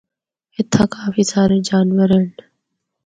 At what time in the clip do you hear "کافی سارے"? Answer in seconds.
0.95-1.57